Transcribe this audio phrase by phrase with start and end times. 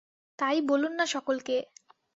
[0.39, 1.55] তাই বলুন না সকলকে?